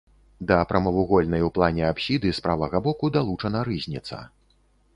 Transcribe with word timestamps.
Да 0.51 0.55
прамавугольнай 0.69 1.43
у 1.49 1.51
плане 1.57 1.83
апсіды 1.89 2.31
з 2.37 2.43
правага 2.47 2.77
боку 2.87 3.13
далучана 3.19 3.59
рызніца. 3.69 4.17